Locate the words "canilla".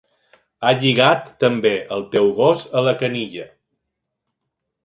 3.03-3.47